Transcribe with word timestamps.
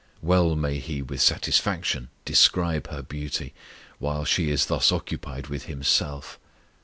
Well 0.23 0.55
may 0.55 0.79
He 0.79 1.03
with 1.03 1.21
satisfaction 1.21 2.09
describe 2.25 2.89
her 2.89 3.03
beauty 3.03 3.53
while 3.99 4.25
she 4.25 4.49
is 4.49 4.65
thus 4.65 4.91
occupied 4.91 5.45
with 5.45 5.65
Himself! 5.65 6.39